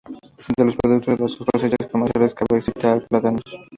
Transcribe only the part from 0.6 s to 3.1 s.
los productos de las cosechas comerciales cabe citar los